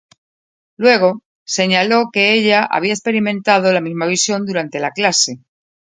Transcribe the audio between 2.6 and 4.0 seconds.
había experimentado la